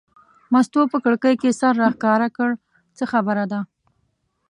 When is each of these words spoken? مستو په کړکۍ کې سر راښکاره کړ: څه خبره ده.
مستو 0.53 0.81
په 0.91 0.97
کړکۍ 1.05 1.35
کې 1.41 1.57
سر 1.59 1.73
راښکاره 1.81 2.29
کړ: 2.37 2.49
څه 2.97 3.03
خبره 3.11 3.43
ده. 3.51 3.59